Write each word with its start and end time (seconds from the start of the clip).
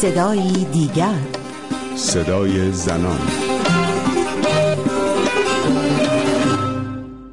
صدایی 0.00 0.64
دیگر. 0.64 1.18
صدای 1.96 2.72
زنان. 2.72 3.18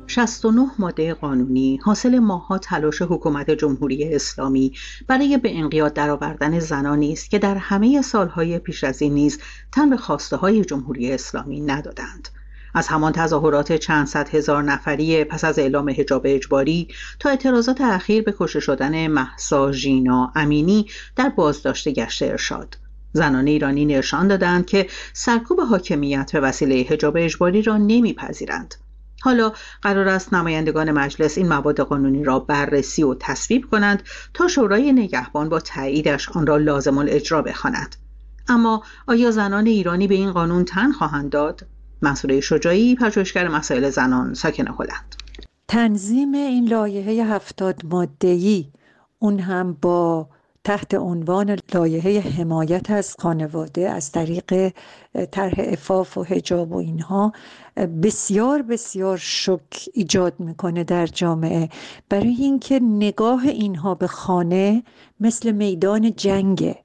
69 0.07 0.67
ماده 0.79 1.13
قانونی. 1.13 1.79
حاصل 1.83 2.19
ماها 2.19 2.57
تلاش 2.57 3.01
حکومت 3.01 3.51
جمهوری 3.51 4.13
اسلامی 4.15 4.73
برای 5.07 5.37
به 5.37 5.57
انقیاد 5.57 5.93
درآوردن 5.93 6.59
زنانی 6.59 7.13
است 7.13 7.29
که 7.29 7.39
در 7.39 7.55
همه 7.55 8.01
سالهای 8.01 8.59
پیش 8.59 8.83
از 8.83 9.01
این 9.01 9.13
نیز 9.13 9.39
تن 9.71 9.89
به 9.89 9.97
خواسته 9.97 10.35
های 10.35 10.65
جمهوری 10.65 11.11
اسلامی 11.11 11.61
ندادند. 11.61 12.29
از 12.75 12.87
همان 12.87 13.11
تظاهرات 13.11 13.73
چند 13.73 14.07
صد 14.07 14.29
هزار 14.29 14.63
نفری 14.63 15.23
پس 15.23 15.43
از 15.43 15.59
اعلام 15.59 15.89
حجاب 15.89 16.21
اجباری 16.25 16.87
تا 17.19 17.29
اعتراضات 17.29 17.81
اخیر 17.81 18.23
به 18.23 18.33
کشته 18.39 18.59
شدن 18.59 19.07
محسا 19.07 19.71
ژینا 19.71 20.31
امینی 20.35 20.85
در 21.15 21.29
بازداشت 21.29 21.89
گشت 21.89 22.23
ارشاد. 22.23 22.77
زنان 23.13 23.47
ایرانی 23.47 23.85
نشان 23.85 24.27
دادند 24.27 24.65
که 24.65 24.87
سرکوب 25.13 25.59
حاکمیت 25.59 26.31
به 26.31 26.39
وسیله 26.39 26.85
حجاب 26.89 27.13
اجباری 27.17 27.61
را 27.61 27.77
نمیپذیرند. 27.77 28.75
حالا 29.21 29.51
قرار 29.81 30.07
است 30.07 30.33
نمایندگان 30.33 30.91
مجلس 30.91 31.37
این 31.37 31.47
مواد 31.47 31.79
قانونی 31.79 32.23
را 32.23 32.39
بررسی 32.39 33.03
و 33.03 33.15
تصویب 33.19 33.65
کنند 33.71 34.03
تا 34.33 34.47
شورای 34.47 34.93
نگهبان 34.93 35.49
با 35.49 35.59
تاییدش 35.59 36.29
آن 36.29 36.47
را 36.47 36.57
لازم 36.57 36.97
الاجرا 36.97 37.41
بخواند. 37.41 37.95
اما 38.47 38.83
آیا 39.07 39.31
زنان 39.31 39.65
ایرانی 39.65 40.07
به 40.07 40.15
این 40.15 40.31
قانون 40.31 40.65
تن 40.65 40.91
خواهند 40.91 41.29
داد؟ 41.29 41.67
منصوره 42.01 42.41
شجاعی 42.41 42.95
پژوهشگر 42.95 43.47
مسائل 43.47 43.89
زنان 43.89 44.33
ساکن 44.33 44.67
هلند. 44.67 45.15
تنظیم 45.67 46.33
این 46.33 46.67
لایحه 46.67 47.25
هفتاد 47.25 47.81
ماده‌ای 47.85 48.65
اون 49.19 49.39
هم 49.39 49.77
با 49.81 50.27
تحت 50.63 50.93
عنوان 50.93 51.57
لایحه 51.73 52.19
حمایت 52.19 52.91
از 52.91 53.15
خانواده 53.19 53.89
از 53.89 54.11
طریق 54.11 54.73
طرح 55.31 55.53
افاف 55.57 56.17
و 56.17 56.23
حجاب 56.23 56.71
و 56.71 56.77
اینها 56.77 57.33
بسیار 58.03 58.61
بسیار 58.61 59.17
شک 59.17 59.89
ایجاد 59.93 60.33
می‌کنه 60.39 60.83
در 60.83 61.07
جامعه. 61.07 61.69
برای 62.09 62.35
اینکه 62.39 62.79
نگاه 62.79 63.47
اینها 63.47 63.95
به 63.95 64.07
خانه 64.07 64.83
مثل 65.19 65.51
میدان 65.51 66.15
جنگه. 66.15 66.75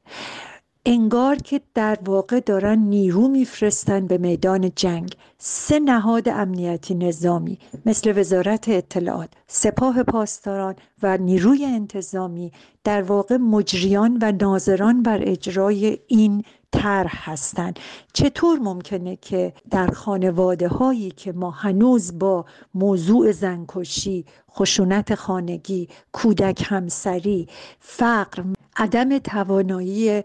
انگار 0.86 1.36
که 1.36 1.60
در 1.74 1.98
واقع 2.04 2.40
دارن 2.40 2.78
نیرو 2.78 3.28
میفرستن 3.28 4.06
به 4.06 4.18
میدان 4.18 4.70
جنگ. 4.76 5.14
سه 5.38 5.78
نهاد 5.78 6.28
امنیتی 6.28 6.94
نظامی 6.94 7.58
مثل 7.86 8.18
وزارت 8.18 8.68
اطلاعات 8.68 9.28
سپاه 9.46 10.02
پاسداران 10.02 10.74
و 11.02 11.18
نیروی 11.18 11.64
انتظامی 11.64 12.52
در 12.84 13.02
واقع 13.02 13.36
مجریان 13.36 14.18
و 14.22 14.32
ناظران 14.32 15.02
بر 15.02 15.18
اجرای 15.22 15.98
این 16.06 16.44
طرح 16.72 17.30
هستند. 17.30 17.78
چطور 18.12 18.58
ممکنه 18.58 19.16
که 19.16 19.52
در 19.70 19.86
خانواده 19.86 20.68
هایی 20.68 21.10
که 21.10 21.32
ما 21.32 21.50
هنوز 21.50 22.18
با 22.18 22.44
موضوع 22.74 23.32
زنکشی 23.32 24.24
خشونت 24.50 25.14
خانگی 25.14 25.88
کودک 26.12 26.64
همسری 26.66 27.48
فقر 27.78 28.42
عدم 28.80 29.18
توانایی 29.18 30.22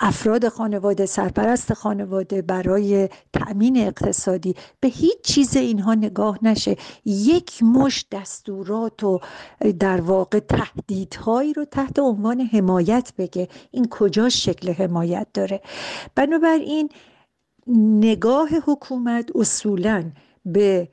افراد 0.00 0.48
خانواده 0.48 1.06
سرپرست 1.06 1.72
خانواده 1.74 2.42
برای 2.42 3.08
تأمین 3.32 3.76
اقتصادی 3.76 4.54
به 4.80 4.88
هیچ 4.88 5.20
چیز 5.22 5.56
اینها 5.56 5.94
نگاه 5.94 6.38
نشه. 6.42 6.76
یک 7.04 7.62
مش 7.62 8.04
دستورات 8.12 9.04
و 9.04 9.20
در 9.78 10.00
واقع 10.00 10.38
تهدیدهایی 10.38 11.52
رو 11.52 11.64
تحت 11.64 11.98
عنوان 11.98 12.40
حمایت 12.40 13.12
بگه. 13.18 13.48
این 13.70 13.88
کجا 13.90 14.28
شکل 14.28 14.72
حمایت 14.72 15.26
داره؟ 15.34 15.60
بنابراین 16.14 16.88
نگاه 18.00 18.48
حکومت 18.66 19.30
اصولا 19.36 20.04
به 20.44 20.88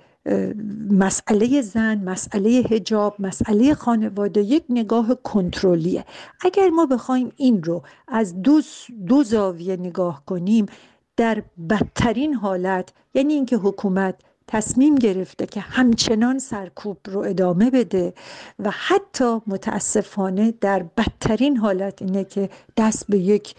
مسئله 0.91 1.61
زن 1.61 2.03
مسئله 2.03 2.49
هجاب 2.49 3.15
مسئله 3.19 3.73
خانواده 3.73 4.41
یک 4.41 4.63
نگاه 4.69 5.15
کنترلیه 5.23 6.05
اگر 6.41 6.69
ما 6.69 6.85
بخوایم 6.85 7.31
این 7.35 7.63
رو 7.63 7.83
از 8.07 8.41
دو, 8.41 8.61
دو 9.07 9.23
زاویه 9.23 9.77
نگاه 9.77 10.23
کنیم 10.25 10.65
در 11.17 11.43
بدترین 11.69 12.33
حالت 12.33 12.93
یعنی 13.13 13.33
اینکه 13.33 13.55
حکومت 13.55 14.15
تصمیم 14.47 14.95
گرفته 14.95 15.45
که 15.45 15.59
همچنان 15.59 16.39
سرکوب 16.39 16.97
رو 17.05 17.19
ادامه 17.19 17.69
بده 17.69 18.13
و 18.59 18.71
حتی 18.71 19.41
متاسفانه 19.47 20.53
در 20.61 20.83
بدترین 20.97 21.57
حالت 21.57 22.01
اینه 22.01 22.23
که 22.23 22.49
دست 22.77 23.05
به 23.09 23.17
یک 23.17 23.55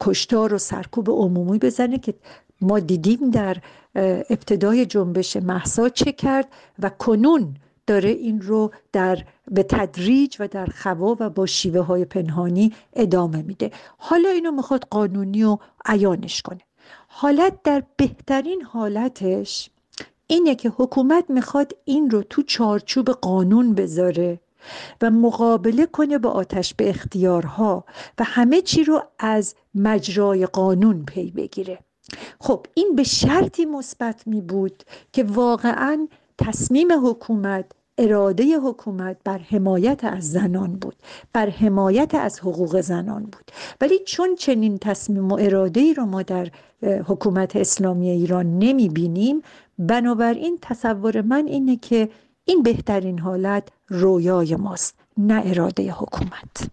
کشتار 0.00 0.54
و 0.54 0.58
سرکوب 0.58 1.10
عمومی 1.10 1.58
بزنه 1.58 1.98
که 1.98 2.14
ما 2.60 2.78
دیدیم 2.78 3.30
در 3.30 3.56
ابتدای 4.30 4.86
جنبش 4.86 5.36
محسا 5.36 5.88
چه 5.88 6.12
کرد 6.12 6.48
و 6.78 6.88
کنون 6.88 7.54
داره 7.86 8.08
این 8.08 8.40
رو 8.40 8.70
در 8.92 9.18
به 9.50 9.62
تدریج 9.62 10.36
و 10.40 10.48
در 10.48 10.66
خوا 10.66 11.16
و 11.20 11.30
با 11.30 11.46
شیوه 11.46 11.80
های 11.80 12.04
پنهانی 12.04 12.72
ادامه 12.92 13.42
میده. 13.42 13.70
حالا 13.98 14.28
اینو 14.28 14.50
می‌خواد 14.50 14.84
قانونی 14.90 15.44
و 15.44 15.58
عیانش 15.84 16.42
کنه. 16.42 16.60
حالت 17.08 17.62
در 17.62 17.82
بهترین 17.96 18.62
حالتش 18.62 19.70
اینه 20.26 20.54
که 20.54 20.72
حکومت 20.76 21.24
می‌خواد 21.28 21.72
این 21.84 22.10
رو 22.10 22.22
تو 22.22 22.42
چارچوب 22.42 23.10
قانون 23.10 23.74
بذاره 23.74 24.40
و 25.02 25.10
مقابله 25.10 25.86
کنه 25.86 26.18
با 26.18 26.30
آتش 26.30 26.74
به 26.74 26.90
اختیارها 26.90 27.84
و 28.18 28.24
همه 28.24 28.62
چی 28.62 28.84
رو 28.84 29.02
از 29.18 29.54
مجرای 29.74 30.46
قانون 30.46 31.04
پی 31.04 31.30
بگیره. 31.30 31.78
خب 32.40 32.66
این 32.74 32.96
به 32.96 33.02
شرطی 33.02 33.64
مثبت 33.64 34.26
می 34.26 34.40
بود 34.40 34.82
که 35.12 35.24
واقعا 35.24 36.08
تصمیم 36.38 36.88
حکومت 37.06 37.64
اراده 37.98 38.58
حکومت 38.58 39.16
بر 39.24 39.38
حمایت 39.38 40.04
از 40.04 40.30
زنان 40.32 40.76
بود 40.76 40.96
بر 41.32 41.50
حمایت 41.50 42.14
از 42.14 42.40
حقوق 42.40 42.80
زنان 42.80 43.22
بود. 43.22 43.50
ولی 43.80 43.98
چون 44.06 44.34
چنین 44.34 44.78
تصمیم 44.78 45.32
و 45.32 45.34
اراده 45.40 45.80
ای 45.80 45.94
رو 45.94 46.04
ما 46.04 46.22
در 46.22 46.48
حکومت 46.82 47.56
اسلامی 47.56 48.10
ایران 48.10 48.58
نمی 48.58 48.88
بینیم 48.88 49.42
بنابراین 49.78 50.58
تصور 50.62 51.20
من 51.20 51.46
اینه 51.46 51.76
که 51.76 52.08
این 52.44 52.62
بهترین 52.62 53.18
حالت 53.18 53.68
رویای 53.88 54.56
ماست 54.56 54.94
نه 55.16 55.42
اراده 55.44 55.92
حکومت. 55.92 56.70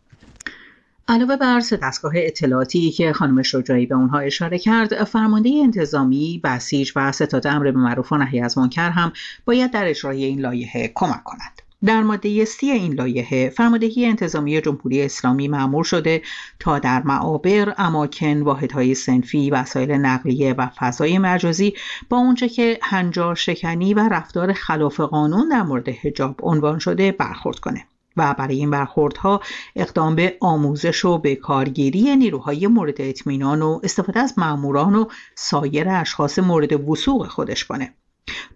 علاوه 1.09 1.37
بر 1.37 1.61
دستگاه 1.81 2.11
اطلاعاتی 2.15 2.91
که 2.91 3.13
خانم 3.13 3.41
شجاعی 3.41 3.85
به 3.85 3.95
اونها 3.95 4.19
اشاره 4.19 4.59
کرد 4.59 5.03
فرمانده 5.03 5.49
انتظامی 5.63 6.41
بسیج 6.43 6.91
و 6.95 7.11
ستاد 7.11 7.47
امر 7.47 7.71
به 7.71 7.79
معروف 7.79 8.11
و 8.11 8.17
نهی 8.17 8.41
از 8.41 8.57
منکر 8.57 8.89
هم 8.89 9.11
باید 9.45 9.71
در 9.71 9.87
اجرای 9.87 10.23
این 10.23 10.39
لایحه 10.39 10.91
کمک 10.95 11.23
کنند 11.23 11.61
در 11.85 12.03
ماده 12.03 12.45
سی 12.45 12.71
این 12.71 12.93
لایحه 12.93 13.49
فرماندهی 13.49 14.05
انتظامی 14.05 14.61
جمهوری 14.61 15.01
اسلامی 15.01 15.47
معمور 15.47 15.83
شده 15.83 16.21
تا 16.59 16.79
در 16.79 17.03
معابر 17.03 17.73
اماکن 17.77 18.41
واحدهای 18.41 18.95
سنفی 18.95 19.49
وسایل 19.49 19.91
نقلیه 19.91 20.53
و 20.53 20.67
فضای 20.77 21.17
مجازی 21.17 21.73
با 22.09 22.17
اونچه 22.17 22.49
که 22.49 22.79
هنجار 22.81 23.35
شکنی 23.35 23.93
و 23.93 23.99
رفتار 23.99 24.53
خلاف 24.53 24.99
قانون 24.99 25.49
در 25.49 25.63
مورد 25.63 25.89
حجاب 25.89 26.39
عنوان 26.43 26.79
شده 26.79 27.11
برخورد 27.11 27.59
کنه. 27.59 27.85
و 28.17 28.35
برای 28.37 28.55
این 28.55 28.71
برخوردها 28.71 29.41
اقدام 29.75 30.15
به 30.15 30.37
آموزش 30.41 31.05
و 31.05 31.17
به 31.17 31.35
کارگیری 31.35 32.15
نیروهای 32.15 32.67
مورد 32.67 33.01
اطمینان 33.01 33.61
و 33.61 33.79
استفاده 33.83 34.19
از 34.19 34.33
ماموران 34.39 34.95
و 34.95 35.05
سایر 35.35 35.89
اشخاص 35.89 36.39
مورد 36.39 36.89
وسوق 36.89 37.27
خودش 37.27 37.65
کنه 37.65 37.93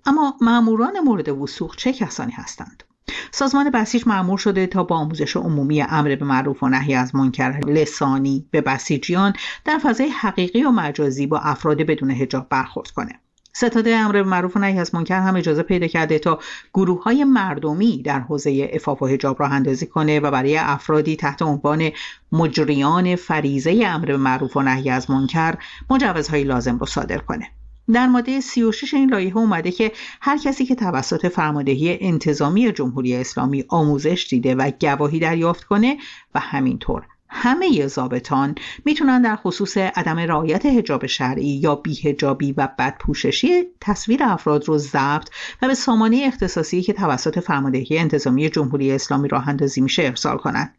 اما 0.05 0.35
ماموران 0.41 0.99
مورد 0.99 1.29
وسوق 1.29 1.75
چه 1.75 1.93
کسانی 1.93 2.31
هستند؟ 2.31 2.83
سازمان 3.31 3.69
بسیج 3.69 4.07
معمور 4.07 4.37
شده 4.37 4.67
تا 4.67 4.83
با 4.83 4.95
آموزش 4.95 5.37
عمومی 5.37 5.81
امر 5.81 6.15
به 6.15 6.25
معروف 6.25 6.63
و 6.63 6.67
نهی 6.67 6.95
از 6.95 7.15
منکر 7.15 7.59
لسانی 7.67 8.47
به 8.51 8.61
بسیجیان 8.61 9.33
در 9.65 9.77
فضای 9.77 10.07
حقیقی 10.07 10.63
و 10.63 10.71
مجازی 10.71 11.27
با 11.27 11.39
افراد 11.39 11.77
بدون 11.77 12.11
هجاب 12.11 12.49
برخورد 12.49 12.91
کنه. 12.91 13.20
ستاده 13.53 13.95
امر 13.95 14.23
معروف 14.23 14.55
و 14.55 14.59
نهی 14.59 14.79
از 14.79 14.95
منکر 14.95 15.19
هم 15.19 15.35
اجازه 15.35 15.63
پیدا 15.63 15.87
کرده 15.87 16.19
تا 16.19 16.39
گروه 16.73 17.03
های 17.03 17.23
مردمی 17.23 18.01
در 18.01 18.19
حوزه 18.19 18.69
افاف 18.73 19.01
و 19.01 19.07
حجاب 19.07 19.39
راه 19.39 19.51
اندازی 19.53 19.87
کنه 19.87 20.19
و 20.19 20.31
برای 20.31 20.57
افرادی 20.57 21.15
تحت 21.15 21.41
عنوان 21.41 21.89
مجریان 22.31 23.15
فریزه 23.15 23.83
امر 23.85 24.15
معروف 24.15 24.57
و 24.57 24.61
نهی 24.61 24.89
از 24.89 25.11
منکر 25.11 25.55
مجوزهای 25.89 26.43
لازم 26.43 26.77
رو 26.77 26.85
صادر 26.85 27.17
کنه. 27.17 27.47
در 27.93 28.07
ماده 28.07 28.41
36 28.41 28.93
این 28.93 29.09
لایحه 29.09 29.37
اومده 29.37 29.71
که 29.71 29.91
هر 30.21 30.37
کسی 30.37 30.65
که 30.65 30.75
توسط 30.75 31.27
فرماندهی 31.27 31.97
انتظامی 32.01 32.71
جمهوری 32.71 33.15
اسلامی 33.15 33.65
آموزش 33.69 34.27
دیده 34.29 34.55
و 34.55 34.71
گواهی 34.81 35.19
دریافت 35.19 35.63
کنه 35.63 35.97
و 36.35 36.39
همینطور 36.39 37.05
همه 37.33 37.87
ضابطان 37.87 38.55
می‌تونن 38.85 39.21
در 39.21 39.35
خصوص 39.35 39.77
عدم 39.77 40.19
رعایت 40.19 40.65
حجاب 40.65 41.05
شرعی 41.05 41.47
یا 41.47 41.75
بیهجابی 41.75 42.51
و 42.51 42.69
بدپوششی 42.79 43.63
تصویر 43.81 44.23
افراد 44.23 44.67
رو 44.67 44.77
ضبط 44.77 45.29
و 45.61 45.67
به 45.67 45.73
سامانه 45.73 46.23
اختصاصی 46.27 46.81
که 46.81 46.93
توسط 46.93 47.39
فرماندهی 47.39 47.97
انتظامی 47.97 48.49
جمهوری 48.49 48.91
اسلامی 48.91 49.27
راه 49.27 49.49
اندازی 49.49 49.81
میشه 49.81 50.03
ارسال 50.03 50.37
کنند 50.37 50.75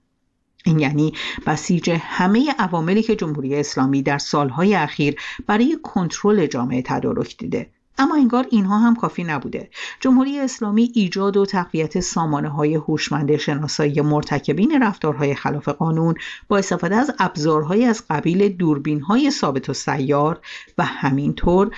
این 0.64 0.78
یعنی 0.78 1.12
بسیج 1.46 1.90
همه 2.00 2.55
عواملی 2.58 3.02
که 3.02 3.16
جمهوری 3.16 3.55
اسلامی 3.55 4.02
در 4.02 4.19
سالهای 4.19 4.75
اخیر 4.75 5.16
برای 5.46 5.78
کنترل 5.82 6.46
جامعه 6.46 6.82
تدارک 6.82 7.37
دیده. 7.37 7.70
اما 7.98 8.16
انگار 8.16 8.46
اینها 8.50 8.78
هم 8.78 8.96
کافی 8.96 9.24
نبوده. 9.24 9.70
جمهوری 10.00 10.38
اسلامی 10.38 10.92
ایجاد 10.94 11.36
و 11.36 11.46
تقویت 11.46 12.00
سامانه 12.00 12.48
های 12.48 12.74
هوشمند 12.74 13.36
شناسایی 13.36 14.00
مرتکبین 14.00 14.82
رفتارهای 14.82 15.34
خلاف 15.34 15.68
قانون 15.68 16.14
با 16.48 16.58
استفاده 16.58 16.96
از 16.96 17.14
ابزارهای 17.18 17.84
از 17.84 18.04
قبیل 18.10 18.48
دوربین 18.48 19.00
های 19.00 19.30
ثابت 19.30 19.68
و 19.68 19.72
سیار 19.72 20.40
و 20.78 20.84
همینطور 20.84 21.70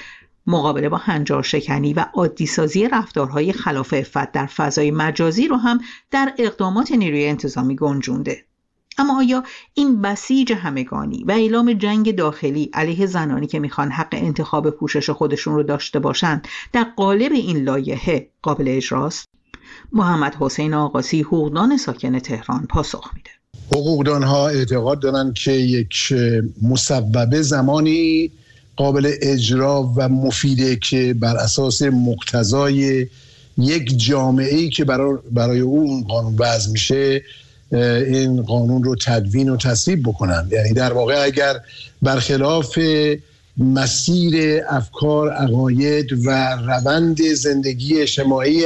مقابله 0.47 0.89
با 0.89 0.97
هنجار 0.97 1.43
شکنی 1.43 1.95
و 1.95 2.05
عادی 2.15 2.47
سازی 2.47 2.89
رفتارهای 2.89 3.53
خلاف 3.53 3.95
افت 3.97 4.33
در 4.33 4.47
فضای 4.47 4.91
مجازی 4.91 5.49
رو 5.49 5.57
هم 5.57 5.81
در 6.11 6.35
اقدامات 6.39 6.93
نیروی 6.93 7.27
انتظامی 7.27 7.77
گنجونده. 7.77 8.45
اما 8.99 9.19
آیا 9.19 9.45
این 9.75 10.03
بسیج 10.03 10.53
همگانی 10.53 11.25
و 11.25 11.31
اعلام 11.31 11.73
جنگ 11.73 12.17
داخلی 12.17 12.71
علیه 12.73 13.07
زنانی 13.07 13.47
که 13.47 13.59
می‌خوان 13.59 13.91
حق 13.91 14.09
انتخاب 14.13 14.71
پوشش 14.71 15.11
خودشون 15.11 15.55
رو 15.55 15.63
داشته 15.63 15.99
باشند 15.99 16.49
در 16.73 16.87
قالب 16.97 17.33
این 17.33 17.57
لایحه 17.57 18.29
قابل 18.43 18.65
اجراست 18.69 19.29
محمد 19.93 20.35
حسین 20.41 20.75
آقاسی 20.75 21.23
حقوقدان 21.23 21.77
ساکن 21.77 22.19
تهران 22.19 22.67
پاسخ 22.67 23.11
میده. 23.15 23.31
حقوقدان 23.71 24.23
ها 24.23 24.49
اعتقاد 24.49 25.01
دارن 25.01 25.33
که 25.33 25.53
یک 25.53 26.15
مسببه 26.63 27.43
زمانی 27.43 28.31
قابل 28.77 29.13
اجرا 29.23 29.93
و 29.97 30.09
مفیده 30.09 30.77
که 30.77 31.15
بر 31.15 31.37
اساس 31.37 31.83
مقتضای 31.83 33.07
یک 33.59 33.99
جامعه 33.99 34.55
ای 34.55 34.71
که 34.71 34.85
برای, 34.85 35.19
برای 35.31 35.61
اون 35.61 36.03
قانون 36.03 36.37
وضع 36.39 36.73
میشه 36.73 37.23
این 37.75 38.43
قانون 38.43 38.85
رو 38.85 38.97
تدوین 38.97 39.49
و 39.49 39.57
تصویب 39.57 40.03
بکنن. 40.03 40.49
یعنی 40.51 40.73
در 40.73 40.93
واقع 40.93 41.23
اگر 41.25 41.61
برخلاف 42.03 42.79
مسیر 43.57 44.61
افکار 44.69 45.33
عقاید 45.33 46.27
و 46.27 46.57
روند 46.57 47.23
زندگی 47.23 48.01
اجتماعی 48.01 48.65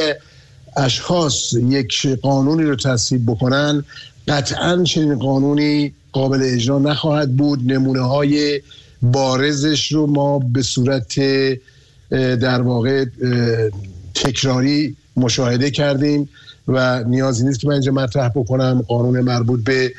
اشخاص 0.77 1.53
یک 1.53 2.07
قانونی 2.23 2.63
رو 2.63 2.77
تصویب 2.77 3.27
بکنن 3.27 3.85
قطعا 4.29 4.83
چنین 4.85 5.19
قانونی 5.19 5.93
قابل 6.13 6.39
اجرا 6.43 6.79
نخواهد 6.79 7.37
بود. 7.37 7.73
نمونه 7.73 8.01
های 8.01 8.61
بارزش 9.03 9.93
رو 9.93 10.07
ما 10.07 10.39
به 10.39 10.63
صورت 10.63 11.21
در 12.11 12.63
واقع 12.63 13.05
تکراری 14.15 14.97
مشاهده 15.17 15.71
کردیم. 15.71 16.29
و 16.69 17.05
نیازی 17.05 17.45
نیست 17.45 17.61
که 17.61 17.67
من 17.67 17.73
اینجا 17.73 17.93
مطرح 17.93 18.29
بکنم. 18.29 18.85
قانون 18.89 19.21
مربوط 19.21 19.61
به 19.65 19.93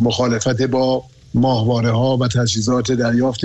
مخالفت 0.00 0.62
با 0.62 1.04
ماهواره 1.34 1.90
ها 1.90 2.16
و 2.16 2.28
تجهیزات 2.28 2.92
دریافت 2.92 3.40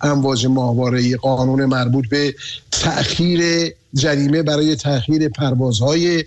امواج 0.00 0.46
ماهواره 0.46 1.16
قانون 1.16 1.64
مربوط 1.64 2.08
به 2.08 2.34
تأخیر 2.70 3.72
جریمه 3.94 4.42
برای 4.42 4.76
تأخیر 4.76 5.28
پروازهای 5.28 6.24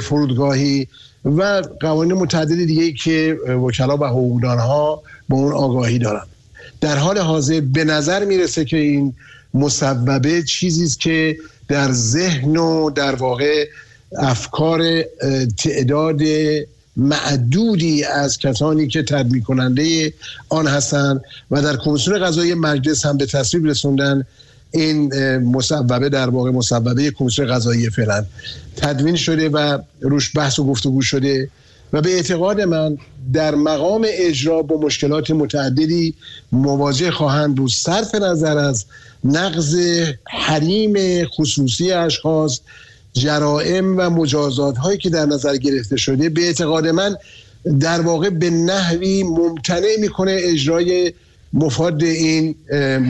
فرودگاهی 0.00 0.88
و 1.24 1.62
قوانین 1.80 2.14
متعدد 2.14 2.64
دیگه 2.64 2.92
که 2.92 3.36
وکلا 3.66 3.96
و 3.96 4.04
حقوقدان 4.04 4.58
ها 4.58 5.02
به 5.28 5.34
اون 5.34 5.52
آگاهی 5.52 5.98
دارن. 5.98 6.24
در 6.80 6.96
حال 6.96 7.18
حاضر 7.18 7.60
به 7.60 7.84
نظر 7.84 8.24
می‌رسه 8.24 8.64
که 8.64 8.76
این 8.76 9.14
مسببه 9.54 10.42
چیزی 10.42 10.84
است 10.84 11.00
که 11.00 11.36
در 11.68 11.92
ذهن 11.92 12.56
و 12.56 12.90
در 12.90 13.14
واقع 13.14 13.68
افکار 14.16 15.02
تعداد 15.58 16.20
معدودی 16.96 18.04
از 18.04 18.38
کسانی 18.38 18.88
که 18.88 19.02
تدبیر 19.02 19.42
کننده 19.42 20.12
آن 20.48 20.66
هستند 20.66 21.20
و 21.50 21.62
در 21.62 21.76
کمیسیون 21.76 22.18
قضایی 22.18 22.54
مجلس 22.54 23.06
هم 23.06 23.16
به 23.16 23.26
تصویب 23.26 23.66
رسوندن 23.66 24.24
این 24.70 25.14
مصوبه 25.38 26.08
در 26.08 26.30
واقع 26.30 26.50
مصوبه 26.50 27.10
کمیسیون 27.10 27.48
قضایی 27.48 27.90
فعلا. 27.90 28.24
تدوین 28.76 29.16
شده 29.16 29.48
و 29.48 29.78
روش 30.00 30.36
بحث 30.36 30.58
و 30.58 30.64
گفتگو 30.64 31.02
شده 31.02 31.50
و 31.92 32.00
به 32.00 32.10
اعتقاد 32.10 32.60
من 32.60 32.98
در 33.32 33.54
مقام 33.54 34.06
اجرا 34.08 34.62
با 34.62 34.76
مشکلات 34.76 35.30
متعددی 35.30 36.14
مواجه 36.52 37.10
خواهند 37.10 37.54
بود. 37.54 37.70
صرف 37.70 38.14
نظر 38.14 38.58
از 38.58 38.84
نقض 39.24 39.76
حریم 40.28 41.24
خصوصی 41.24 41.92
اشخاص 41.92 42.60
جرائم 43.20 43.98
و 43.98 44.10
مجازات 44.10 44.76
هایی 44.76 44.98
که 44.98 45.10
در 45.10 45.26
نظر 45.26 45.56
گرفته 45.56 45.96
شده 45.96 46.28
به 46.28 46.40
اعتقاد 46.40 46.88
من 46.88 47.16
در 47.80 48.00
واقع 48.00 48.30
به 48.30 48.50
نحوی 48.50 49.22
ممتنع 49.22 49.96
می‌کنه 50.00 50.36
اجرای 50.40 51.12
مفاد 51.52 52.02
این 52.02 52.54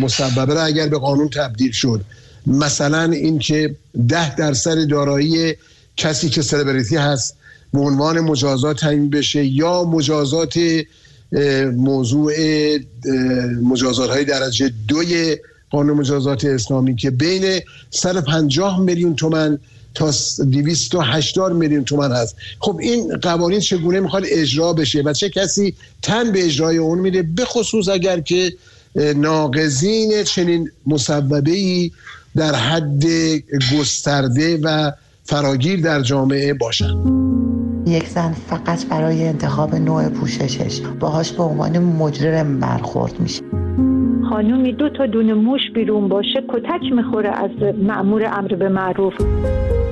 مسببه 0.01 0.55
را 0.55 0.63
اگر 0.63 0.89
به 0.89 0.99
قانون 0.99 1.29
تبدیل 1.29 1.73
شد. 1.73 2.01
مثلا 2.47 3.03
اینکه 3.03 3.77
ده 4.09 4.35
درصد 4.35 4.89
دارایی 4.89 5.55
کسی 5.97 6.29
که 6.29 6.43
سلبریتی 6.43 6.97
هست 6.97 7.37
به 7.73 7.81
عنوان 7.81 8.21
مجازات 8.21 8.81
تعیین 8.81 9.11
بشه 9.11 9.45
یا 9.45 9.85
مجازات 9.85 10.59
موضوع 11.77 12.33
مجازات 13.63 14.11
های 14.11 14.25
درجه 14.25 14.73
دوی 14.89 15.37
قانون 15.71 15.97
مجازات 15.97 16.45
اسلامی 16.45 16.97
که 16.97 17.11
بین 17.11 17.61
150 17.91 18.81
میلیون 18.81 19.17
تومن 19.17 19.59
تا 19.99 20.11
280 20.51 21.53
میلیون 21.53 21.85
تومن 21.85 22.13
هست. 22.13 22.37
خب 22.59 22.79
این 22.81 23.17
قوانین 23.23 23.61
چگونه 23.61 24.01
می‌خواد 24.01 24.23
اجرا 24.27 24.73
بشه 24.73 25.03
و 25.03 25.13
چه 25.13 25.29
کسی 25.29 25.75
تن 26.03 26.33
به 26.33 26.45
اجرای 26.45 26.77
اون 26.77 26.99
میده؟ 26.99 27.23
به 27.23 27.45
خصوص 27.45 27.89
اگر 27.89 28.21
که 28.21 28.53
ناقضین 29.17 30.23
چنین 30.23 30.71
مصوبه 30.87 31.51
ای 31.51 31.91
در 32.37 32.55
حد 32.55 33.05
گسترده 33.79 34.61
و 34.63 34.93
فراگیر 35.25 35.81
در 35.81 36.03
جامعه 36.03 36.55
باشن. 36.55 36.95
یک 37.87 38.09
زن 38.09 38.33
فقط 38.51 38.87
برای 38.87 39.29
انتخاب 39.29 39.75
نوع 39.75 40.09
پوششش 40.09 40.81
باهاش 41.01 41.33
به 41.33 41.43
عنوان 41.43 41.79
مجرم 41.79 42.61
برخورد 42.61 43.21
میشه. 43.21 43.43
خانومی 44.31 44.73
دو 44.73 44.89
تا 44.89 45.07
دونه 45.07 45.35
موش 45.35 45.61
بیرون 45.75 46.09
باشه 46.09 46.45
کتک 46.49 46.93
می‌خوره 46.93 47.29
از 47.29 47.51
معمور 47.83 48.25
امر 48.25 48.55
به 48.55 48.69
معروف. 48.69 49.15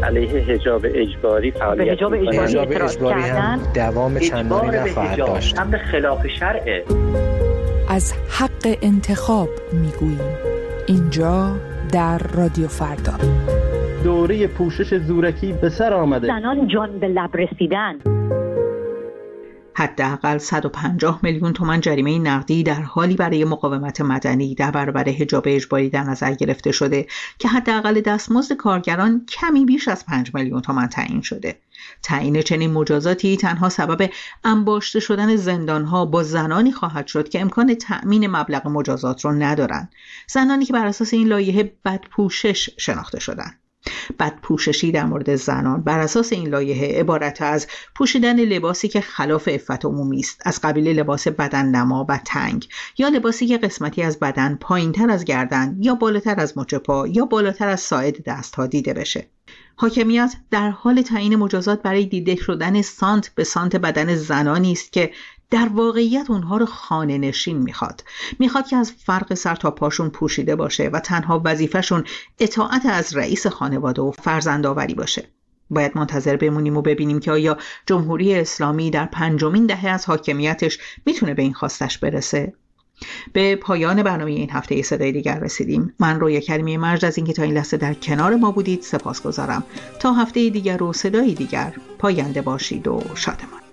علیه 0.02 0.44
حجاب 0.44 0.86
اجباری 0.94 1.50
فعالیت 1.50 1.92
حجاب 1.92 2.12
اجباری, 2.12 2.38
حجاب 2.38 2.68
اجباری 2.70 3.20
هم 3.20 3.60
دوام 3.74 4.18
چندانی 4.18 4.68
نخواهد 4.68 5.18
داشت. 5.18 5.58
امر 5.58 5.78
خلاف 5.78 6.26
شرعه. 6.26 6.84
از 7.88 8.14
حق 8.28 8.76
انتخاب 8.82 9.48
می‌گوییم. 9.72 10.36
اینجا 10.86 11.56
در 11.92 12.18
رادیو 12.18 12.68
فردا. 12.68 13.12
دوره 14.04 14.46
پوشش 14.46 14.94
زورکی 14.94 15.52
به 15.52 15.68
سر 15.68 15.94
آمده. 15.94 16.26
زنان 16.26 16.68
جان 16.68 16.98
به 16.98 17.08
لب 17.08 17.30
رسیدن. 17.36 18.15
حداقل 19.78 20.38
150 20.38 21.20
میلیون 21.22 21.52
تومان 21.52 21.80
جریمه 21.80 22.18
نقدی 22.18 22.62
در 22.62 22.82
حالی 22.82 23.16
برای 23.16 23.44
مقاومت 23.44 24.00
مدنی 24.00 24.54
در 24.54 24.70
برابر 24.70 25.04
حجاب 25.04 25.44
اجباری 25.46 25.90
در 25.90 26.02
نظر 26.02 26.34
گرفته 26.34 26.72
شده 26.72 27.06
که 27.38 27.48
حداقل 27.48 28.00
دستمزد 28.00 28.52
کارگران 28.52 29.26
کمی 29.28 29.64
بیش 29.64 29.88
از 29.88 30.06
5 30.06 30.34
میلیون 30.34 30.60
تومان 30.60 30.86
تعیین 30.86 31.20
شده. 31.20 31.58
تعیین 32.02 32.42
چنین 32.42 32.72
مجازاتی 32.72 33.36
تنها 33.36 33.68
سبب 33.68 34.10
انباشته 34.44 35.00
شدن 35.00 35.36
زندانها 35.36 36.04
با 36.04 36.22
زنانی 36.22 36.72
خواهد 36.72 37.06
شد 37.06 37.28
که 37.28 37.40
امکان 37.40 37.74
تأمین 37.74 38.26
مبلغ 38.26 38.68
مجازات 38.68 39.24
را 39.24 39.32
ندارند. 39.32 39.92
زنانی 40.28 40.64
که 40.64 40.72
بر 40.72 40.86
اساس 40.86 41.14
این 41.14 41.28
لایحه 41.28 41.72
بدپوشش 41.84 42.70
شناخته 42.78 43.20
شدند. 43.20 43.65
بد 44.18 44.38
پوششی 44.42 44.92
در 44.92 45.04
مورد 45.04 45.36
زنان. 45.36 45.82
بر 45.82 45.98
اساس 45.98 46.32
این 46.32 46.48
لایحه 46.48 47.00
عبارت 47.00 47.42
از 47.42 47.66
پوشیدن 47.94 48.40
لباسی 48.40 48.88
که 48.88 49.00
خلاف 49.00 49.48
عفت 49.48 49.84
عمومی 49.84 50.20
است. 50.20 50.42
از 50.44 50.60
قبیل 50.60 50.88
لباس 50.88 51.28
بدن 51.28 51.66
نما 51.66 52.06
و 52.08 52.20
تنگ 52.24 52.68
یا 52.98 53.08
لباسی 53.08 53.46
که 53.46 53.58
قسمتی 53.58 54.02
از 54.02 54.18
بدن 54.18 54.58
پایینتر 54.60 55.10
از 55.10 55.24
گردن 55.24 55.76
یا 55.80 55.94
بالاتر 55.94 56.40
از 56.40 56.58
مچ 56.58 56.74
پا 56.74 57.06
یا 57.06 57.24
بالاتر 57.24 57.68
از 57.68 57.80
ساعد 57.80 58.24
دستها 58.24 58.66
دیده 58.66 58.94
بشه. 58.94 59.28
حاکمیت 59.76 60.34
در 60.50 60.70
حال 60.70 61.02
تعیین 61.02 61.36
مجازات 61.36 61.82
برای 61.82 62.06
دیده 62.06 62.36
شدن 62.36 62.82
سانت 62.82 63.34
به 63.34 63.44
سانت 63.44 63.76
بدن 63.76 64.14
زنانی 64.14 64.72
است 64.72 64.92
که 64.92 65.10
در 65.50 65.68
واقعیت 65.68 66.30
اونها 66.30 66.56
رو 66.56 66.66
خانه 66.66 67.18
نشین 67.18 67.58
می‌خواد. 67.58 68.04
می‌خواد 68.38 68.66
که 68.66 68.76
از 68.76 68.92
فرق 68.92 69.34
سر 69.34 69.54
تا 69.54 69.70
پاشون 69.70 70.10
پوشیده 70.10 70.56
باشه 70.56 70.88
و 70.88 71.00
تنها 71.00 71.42
وظیفهشون 71.44 72.04
اطاعت 72.38 72.86
از 72.86 73.16
رئیس 73.16 73.46
خانواده 73.46 74.02
و 74.02 74.10
فرزندآوری 74.10 74.94
باشه. 74.94 75.28
باید 75.70 75.92
منتظر 75.94 76.36
بمونیم 76.36 76.76
و 76.76 76.82
ببینیم 76.82 77.20
که 77.20 77.32
آیا 77.32 77.56
جمهوری 77.86 78.34
اسلامی 78.34 78.90
در 78.90 79.06
پنجمین 79.06 79.66
دهه 79.66 79.88
از 79.88 80.06
حاکمیتش 80.06 80.78
می‌تونه 81.06 81.34
به 81.34 81.42
این 81.42 81.54
خواستش 81.54 81.98
برسه. 81.98 82.52
به 83.32 83.56
پایان 83.56 84.02
برنامه 84.02 84.30
این 84.30 84.50
هفته 84.50 84.82
صدای 84.82 85.12
دیگر 85.12 85.38
رسیدیم. 85.38 85.94
من 85.98 86.20
روی 86.20 86.40
کلمی 86.40 86.76
مرج 86.76 87.04
از 87.04 87.16
اینکه 87.16 87.32
تا 87.32 87.42
این 87.42 87.54
لحظه 87.54 87.76
در 87.76 87.94
کنار 87.94 88.36
ما 88.36 88.50
بودید 88.50 88.82
سپاس 88.82 89.22
گذارم 89.22 89.64
تا 90.00 90.12
هفته 90.12 90.50
دیگر 90.50 90.82
و 90.82 90.92
صدای 90.92 91.34
دیگر. 91.34 91.74
پاینده 91.98 92.42
باشید 92.42 92.88
و 92.88 93.02
شادمان 93.14 93.65